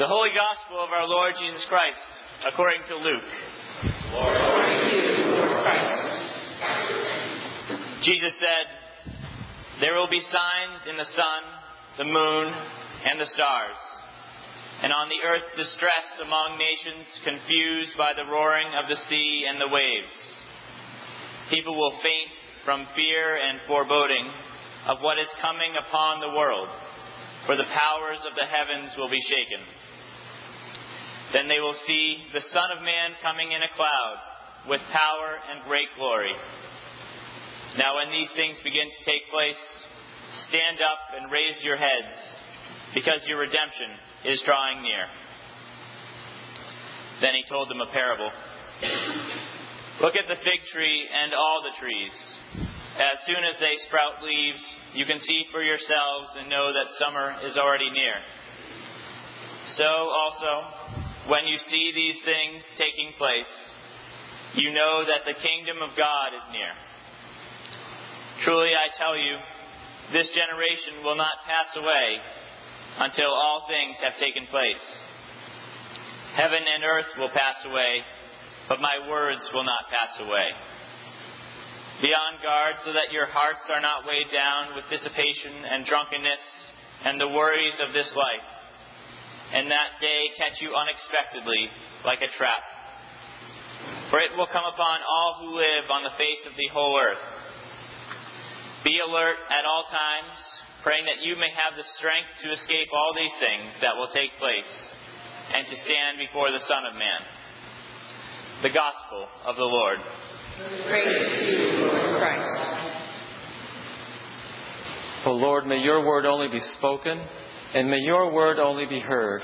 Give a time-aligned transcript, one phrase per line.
[0.00, 2.00] The Holy Gospel of our Lord Jesus Christ,
[2.48, 3.30] according to Luke.
[8.00, 8.64] Jesus said,
[9.84, 11.42] There will be signs in the sun,
[12.00, 13.76] the moon, and the stars,
[14.80, 19.60] and on the earth distress among nations confused by the roaring of the sea and
[19.60, 20.16] the waves.
[21.52, 22.32] People will faint
[22.64, 24.32] from fear and foreboding
[24.88, 26.72] of what is coming upon the world,
[27.44, 29.60] for the powers of the heavens will be shaken.
[31.32, 34.16] Then they will see the Son of Man coming in a cloud
[34.68, 36.34] with power and great glory.
[37.78, 39.62] Now, when these things begin to take place,
[40.50, 42.12] stand up and raise your heads,
[42.94, 43.94] because your redemption
[44.26, 45.06] is drawing near.
[47.22, 48.30] Then he told them a parable.
[50.02, 52.14] Look at the fig tree and all the trees.
[52.98, 54.60] As soon as they sprout leaves,
[54.94, 58.18] you can see for yourselves and know that summer is already near.
[59.76, 60.52] So also,
[61.28, 63.52] when you see these things taking place,
[64.56, 66.72] you know that the kingdom of God is near.
[68.44, 69.36] Truly I tell you,
[70.16, 72.08] this generation will not pass away
[72.98, 74.84] until all things have taken place.
[76.34, 78.00] Heaven and earth will pass away,
[78.68, 80.48] but my words will not pass away.
[82.02, 86.42] Be on guard so that your hearts are not weighed down with dissipation and drunkenness
[87.04, 88.59] and the worries of this life
[89.52, 91.70] and that day catch you unexpectedly
[92.06, 92.62] like a trap.
[94.10, 97.24] For it will come upon all who live on the face of the whole earth.
[98.82, 100.34] Be alert at all times,
[100.82, 104.34] praying that you may have the strength to escape all these things that will take
[104.38, 104.70] place,
[105.54, 107.20] and to stand before the Son of Man.
[108.62, 109.98] The Gospel of the Lord.
[110.86, 112.90] Praise to you, Lord Christ.
[115.26, 117.20] O Lord, may your word only be spoken
[117.74, 119.42] and may your word only be heard.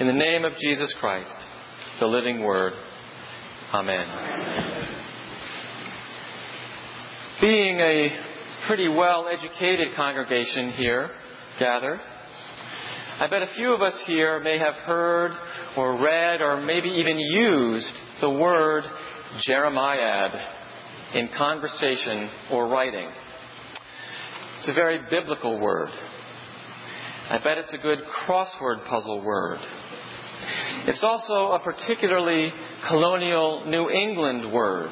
[0.00, 1.30] In the name of Jesus Christ,
[2.00, 2.72] the living word.
[3.72, 4.06] Amen.
[7.40, 8.18] Being a
[8.66, 11.10] pretty well educated congregation here
[11.58, 12.00] gathered,
[13.20, 15.32] I bet a few of us here may have heard
[15.76, 17.86] or read or maybe even used
[18.20, 18.84] the word
[19.44, 20.30] Jeremiad
[21.14, 23.08] in conversation or writing.
[24.60, 25.90] It's a very biblical word.
[27.30, 29.58] I bet it's a good crossword puzzle word.
[30.86, 32.50] It's also a particularly
[32.88, 34.90] colonial New England word.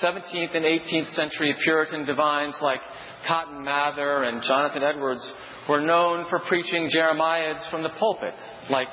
[0.00, 2.78] 17th and 18th century Puritan divines like
[3.26, 5.20] Cotton Mather and Jonathan Edwards
[5.68, 8.34] were known for preaching Jeremiads from the pulpit,
[8.70, 8.88] like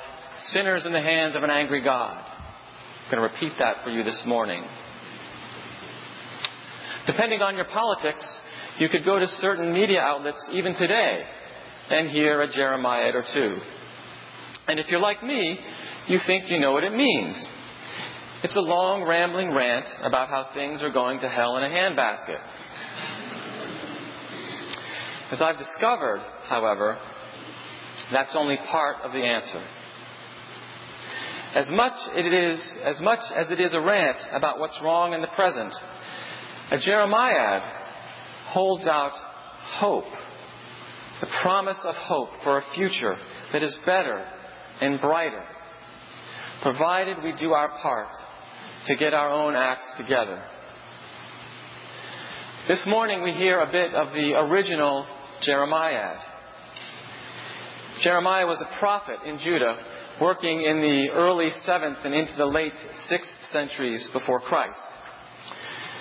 [0.52, 2.24] sinners in the hands of an angry God.
[3.04, 4.64] I'm going to repeat that for you this morning.
[7.06, 8.24] Depending on your politics,
[8.80, 11.24] you could go to certain media outlets even today
[11.90, 13.60] and hear a Jeremiad or oh two.
[14.68, 15.58] And if you're like me,
[16.08, 17.36] you think you know what it means.
[18.44, 22.40] It's a long, rambling rant about how things are going to hell in a handbasket.
[25.32, 26.98] As I've discovered, however,
[28.12, 29.64] that's only part of the answer.
[31.54, 35.20] As much, it is, as much as it is a rant about what's wrong in
[35.20, 35.72] the present,
[36.70, 37.62] a Jeremiad
[38.48, 39.12] holds out
[39.78, 40.04] hope
[41.20, 43.16] the promise of hope for a future
[43.52, 44.24] that is better
[44.80, 45.44] and brighter,
[46.62, 48.08] provided we do our part
[48.86, 50.42] to get our own acts together.
[52.68, 55.06] This morning we hear a bit of the original
[55.42, 56.16] Jeremiah.
[58.02, 59.76] Jeremiah was a prophet in Judah
[60.20, 62.72] working in the early 7th and into the late
[63.10, 64.78] 6th centuries before Christ.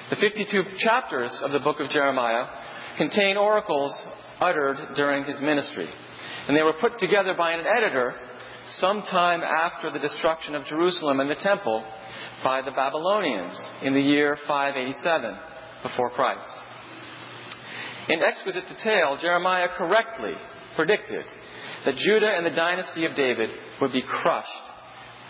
[0.10, 2.46] The 52 chapters of the book of Jeremiah
[2.98, 3.94] contain oracles
[4.40, 5.88] uttered during his ministry.
[6.48, 8.14] And they were put together by an editor
[8.80, 11.84] sometime after the destruction of Jerusalem and the temple
[12.44, 15.38] by the Babylonians in the year 587
[15.84, 16.42] before Christ.
[18.10, 20.34] In exquisite detail, Jeremiah correctly
[20.76, 21.26] predicted
[21.86, 23.50] that Judah and the dynasty of David
[23.82, 24.48] would be crushed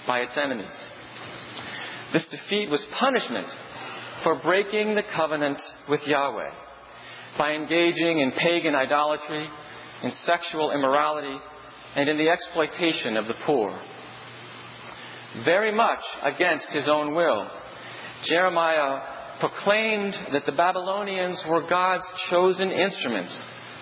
[0.06, 0.65] by its enemies.
[2.13, 3.48] This defeat was punishment
[4.24, 6.67] for breaking the covenant with Yahweh
[7.38, 9.48] by engaging in pagan idolatry,
[10.04, 11.38] in sexual immorality,
[11.95, 13.80] and in the exploitation of the poor.
[15.44, 17.50] Very much against his own will,
[18.25, 19.01] Jeremiah
[19.39, 23.34] proclaimed that the Babylonians were God's chosen instruments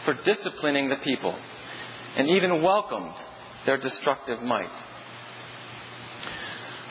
[0.04, 1.36] for disciplining the people,
[2.18, 3.14] and even welcomed
[3.66, 4.70] their destructive might.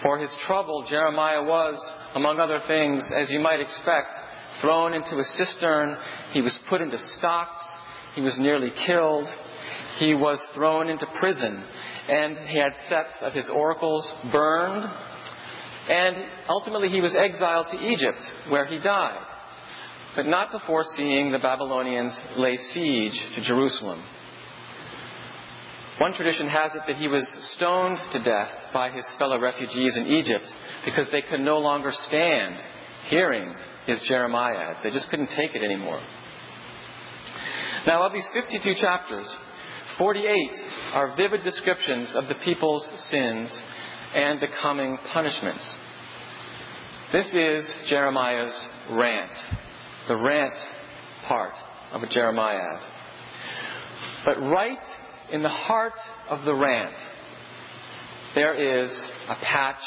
[0.02, 1.80] For his trouble, Jeremiah was,
[2.14, 4.12] among other things, as you might expect,
[4.64, 5.96] thrown into a cistern.
[6.32, 7.62] He was put into stocks.
[8.14, 9.28] He was nearly killed.
[9.98, 11.62] He was thrown into prison,
[12.08, 14.90] and he had sets of his oracles burned,
[15.88, 16.16] and
[16.48, 18.18] ultimately he was exiled to Egypt,
[18.48, 19.24] where he died,
[20.16, 24.02] but not before seeing the Babylonians lay siege to Jerusalem.
[25.98, 27.24] One tradition has it that he was
[27.56, 30.46] stoned to death by his fellow refugees in Egypt
[30.84, 32.56] because they could no longer stand
[33.10, 33.54] hearing
[33.86, 34.82] his Jeremiads.
[34.82, 36.00] They just couldn't take it anymore.
[37.86, 39.26] Now, of these 52 chapters,
[39.98, 40.50] 48
[40.94, 43.50] are vivid descriptions of the people's sins
[44.14, 45.64] and the coming punishments.
[47.12, 48.54] This is Jeremiad's
[48.90, 49.30] rant,
[50.08, 50.54] the rant
[51.28, 51.52] part
[51.92, 52.80] of a Jeremiah.
[54.24, 54.78] But right
[55.30, 55.92] in the heart
[56.30, 56.94] of the rant,
[58.34, 58.90] there is
[59.28, 59.82] a patch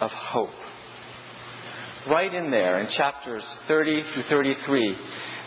[0.00, 0.50] of hope.
[2.08, 4.96] Right in there, in chapters 30 through 33,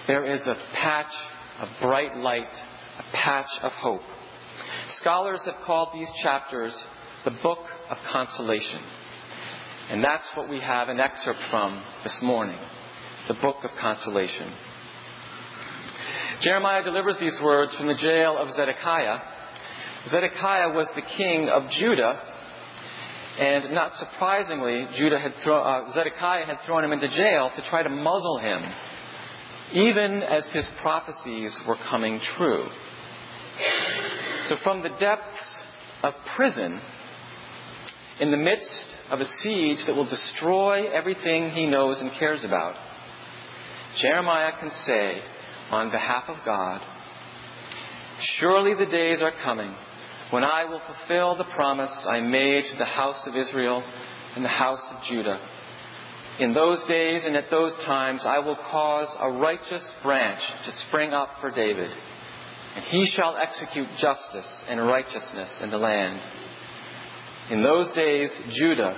[0.08, 1.12] there is a patch
[1.60, 2.48] of bright light,
[2.98, 4.02] a patch of hope.
[5.02, 6.74] Scholars have called these chapters
[7.26, 7.60] the Book
[7.90, 8.82] of Consolation.
[9.90, 12.58] And that's what we have an excerpt from this morning
[13.28, 14.54] the Book of Consolation.
[16.42, 19.20] Jeremiah delivers these words from the jail of Zedekiah.
[20.10, 22.22] Zedekiah was the king of Judah,
[23.40, 27.84] and not surprisingly, Judah had throw, uh, Zedekiah had thrown him into jail to try
[27.84, 28.64] to muzzle him,
[29.74, 32.68] even as his prophecies were coming true.
[34.50, 35.48] So, from the depths
[36.04, 36.80] of prison,
[38.22, 42.76] in the midst of a siege that will destroy everything he knows and cares about,
[44.02, 45.22] Jeremiah can say,
[45.72, 46.82] on behalf of God,
[48.40, 49.74] Surely the days are coming
[50.32, 53.84] when I will fulfill the promise I made to the house of Israel
[54.36, 55.40] and the house of Judah.
[56.40, 61.14] In those days and at those times I will cause a righteous branch to spring
[61.14, 61.90] up for David,
[62.76, 66.20] and he shall execute justice and righteousness in the land.
[67.52, 68.30] In those days
[68.60, 68.98] Judah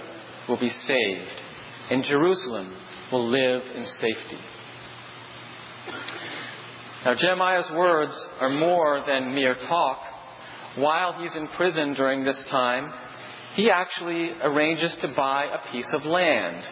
[0.50, 1.42] will be saved,
[1.92, 2.76] and Jerusalem
[3.12, 4.40] will live in safety.
[7.06, 10.00] Now, Jeremiah's words are more than mere talk.
[10.78, 12.94] While he's in prison during this time,
[13.56, 16.64] he actually arranges to buy a piece of land.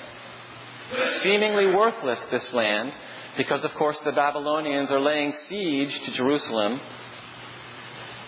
[1.24, 2.92] Seemingly worthless, this land,
[3.38, 6.80] because of course the Babylonians are laying siege to Jerusalem.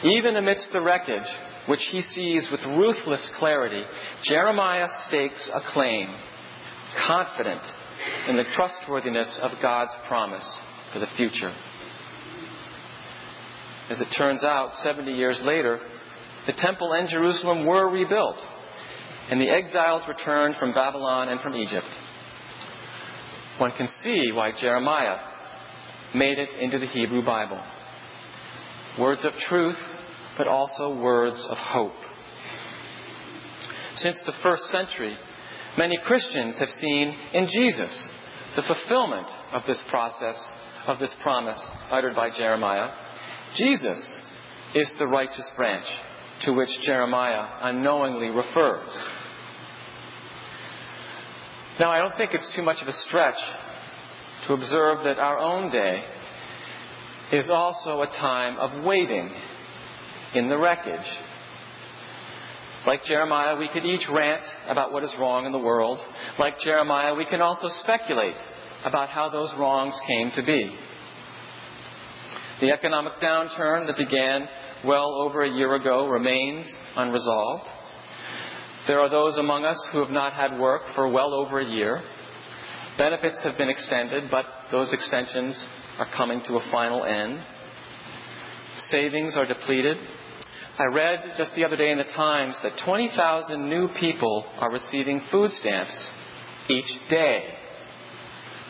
[0.04, 1.30] Even amidst the wreckage,
[1.68, 3.84] which he sees with ruthless clarity,
[4.24, 6.10] Jeremiah stakes a claim,
[7.08, 7.62] confident
[8.30, 10.46] in the trustworthiness of God's promise
[10.92, 11.54] for the future.
[13.90, 15.80] As it turns out, 70 years later,
[16.46, 18.38] the temple and Jerusalem were rebuilt,
[19.30, 21.88] and the exiles returned from Babylon and from Egypt.
[23.58, 25.18] One can see why Jeremiah
[26.14, 27.62] made it into the Hebrew Bible.
[29.00, 29.78] Words of truth,
[30.38, 31.94] but also words of hope.
[34.02, 35.18] Since the first century,
[35.78, 37.96] many Christians have seen in Jesus
[38.56, 40.36] the fulfillment of this process,
[40.88, 42.90] of this promise uttered by Jeremiah
[43.56, 44.00] Jesus
[44.76, 45.86] is the righteous branch
[46.46, 48.90] to which Jeremiah unknowingly refers.
[51.80, 53.38] Now, I don't think it's too much of a stretch
[54.48, 56.04] to observe that our own day
[57.34, 59.30] is also a time of waiting
[60.34, 61.08] in the wreckage.
[62.86, 66.00] Like Jeremiah, we could each rant about what is wrong in the world.
[66.40, 68.36] Like Jeremiah, we can also speculate
[68.86, 70.76] about how those wrongs came to be.
[72.60, 74.48] The economic downturn that began
[74.84, 77.66] well over a year ago remains unresolved.
[78.88, 82.02] There are those among us who have not had work for well over a year.
[82.98, 85.56] Benefits have been extended, but those extensions
[86.00, 87.40] are coming to a final end.
[88.90, 89.98] Savings are depleted.
[90.80, 95.22] I read just the other day in the Times that 20,000 new people are receiving
[95.30, 95.94] food stamps
[96.70, 97.54] each day.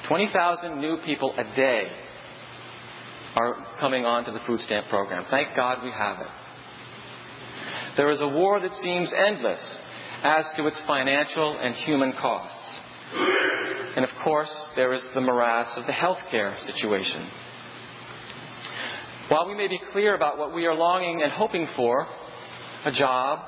[0.10, 1.84] 20,000 new people a day
[3.38, 5.26] are coming onto the food stamp program.
[5.30, 6.28] Thank God we have it.
[7.96, 9.60] There is a war that seems endless
[10.24, 12.56] as to its financial and human costs.
[13.96, 17.30] And of course, there is the morass of the healthcare situation.
[19.30, 22.08] While we may be clear about what we are longing and hoping for
[22.86, 23.40] a job,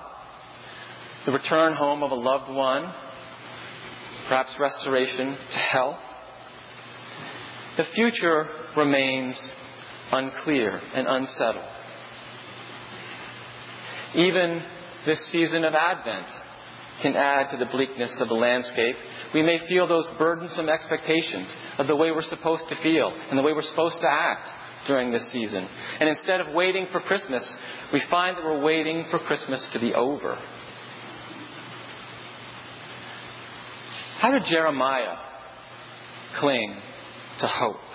[1.25, 2.93] the return home of a loved one,
[4.27, 5.99] perhaps restoration to health
[7.79, 9.37] the future remains
[10.11, 11.65] unclear and unsettled.
[14.15, 14.61] Even
[15.05, 16.25] this season of Advent
[17.01, 18.95] can add to the bleakness of the landscape.
[19.33, 21.47] We may feel those burdensome expectations
[21.77, 24.49] of the way we're supposed to feel and the way we're supposed to act
[24.87, 25.67] during this season.
[25.99, 27.43] And instead of waiting for Christmas,
[27.93, 30.37] we find that we're waiting for Christmas to be over.
[34.19, 35.15] How did Jeremiah
[36.39, 36.75] cling
[37.39, 37.88] to hope?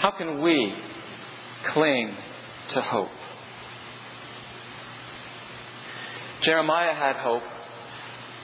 [0.00, 0.74] How can we
[1.74, 2.14] cling
[2.74, 3.10] to hope?
[6.42, 7.42] Jeremiah had hope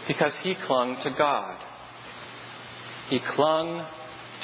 [0.06, 1.56] because he clung to God.
[3.08, 3.86] He clung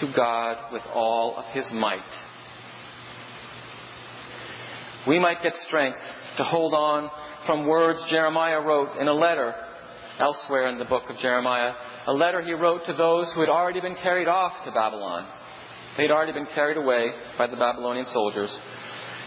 [0.01, 2.01] to God with all of his might.
[5.07, 5.99] We might get strength
[6.39, 7.11] to hold on
[7.45, 9.55] from words Jeremiah wrote in a letter
[10.19, 11.75] elsewhere in the book of Jeremiah,
[12.07, 15.27] a letter he wrote to those who had already been carried off to Babylon.
[15.97, 18.51] They had already been carried away by the Babylonian soldiers.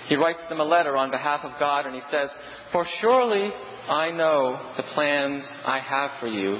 [0.07, 2.29] He writes them a letter on behalf of God and he says,
[2.71, 3.49] For surely
[3.89, 6.59] I know the plans I have for you,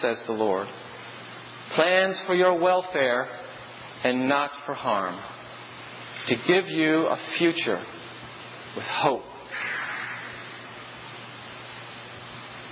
[0.00, 0.68] says the Lord
[1.74, 3.28] plans for your welfare
[4.04, 5.18] and not for harm,
[6.28, 7.82] to give you a future
[8.76, 9.22] with hope.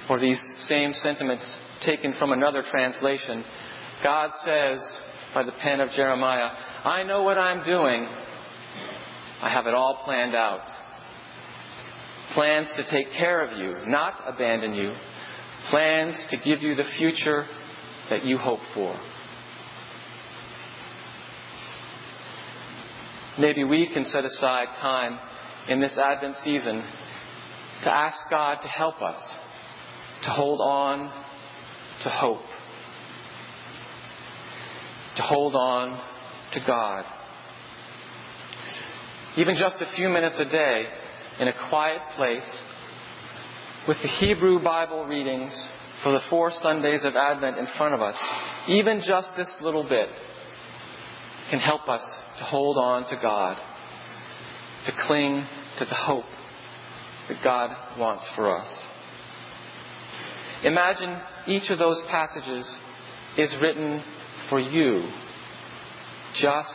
[0.08, 0.38] Or these
[0.68, 1.44] same sentiments
[1.84, 3.44] taken from another translation,
[4.04, 4.78] God says
[5.36, 6.48] by the pen of Jeremiah,
[6.82, 8.08] I know what I'm doing.
[9.42, 10.62] I have it all planned out.
[12.32, 14.94] Plans to take care of you, not abandon you.
[15.68, 17.44] Plans to give you the future
[18.08, 18.98] that you hope for.
[23.38, 25.18] Maybe we can set aside time
[25.68, 26.82] in this Advent season
[27.84, 29.20] to ask God to help us
[30.22, 31.12] to hold on
[32.04, 32.40] to hope,
[35.16, 35.98] to hold on
[36.52, 37.04] to God.
[39.36, 40.86] Even just a few minutes a day
[41.40, 42.42] in a quiet place
[43.86, 45.52] with the Hebrew Bible readings
[46.02, 48.14] for the four Sundays of Advent in front of us,
[48.68, 50.08] even just this little bit,
[51.50, 52.02] can help us
[52.38, 53.56] to hold on to God,
[54.86, 55.46] to cling
[55.78, 56.24] to the hope
[57.28, 58.66] that God wants for us.
[60.64, 62.64] Imagine each of those passages
[63.36, 64.02] is written
[64.48, 65.08] for you,
[66.40, 66.68] just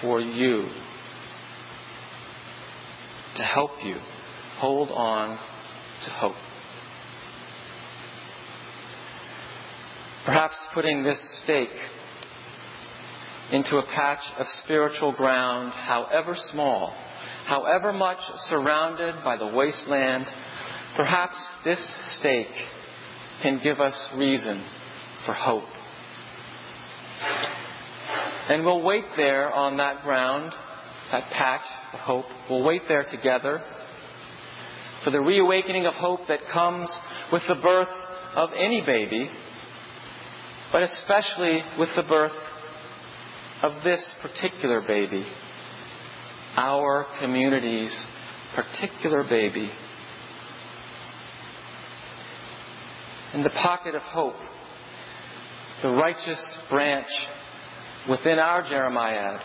[0.00, 0.68] for you,
[3.36, 3.96] to help you
[4.58, 5.38] hold on
[6.04, 6.34] to hope.
[10.24, 11.68] Perhaps putting this stake
[13.52, 16.92] into a patch of spiritual ground, however small,
[17.46, 18.18] however much
[18.50, 20.26] surrounded by the wasteland,
[20.96, 21.78] perhaps this
[22.18, 22.48] stake
[23.42, 24.64] can give us reason
[25.24, 25.75] for hope.
[28.48, 30.52] And we'll wait there on that ground,
[31.12, 32.26] that patch of hope.
[32.48, 33.62] We'll wait there together
[35.04, 36.88] for the reawakening of hope that comes
[37.32, 37.88] with the birth
[38.34, 39.30] of any baby
[40.72, 42.32] but especially with the birth
[43.62, 45.24] of this particular baby,
[46.56, 47.92] our community's
[48.54, 49.70] particular baby.
[53.34, 54.36] In the pocket of hope,
[55.82, 57.06] the righteous branch
[58.08, 59.40] within our Jeremiad,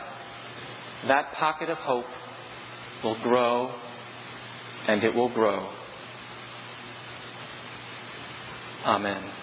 [1.07, 2.05] that pocket of hope
[3.03, 3.73] will grow
[4.87, 5.69] and it will grow.
[8.85, 9.40] Amen.